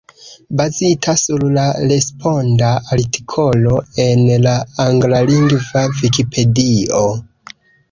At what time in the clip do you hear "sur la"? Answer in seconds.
1.23-1.65